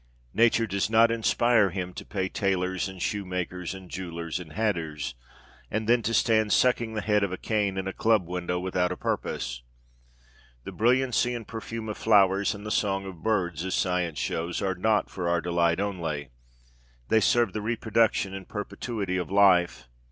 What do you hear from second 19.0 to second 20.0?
of life.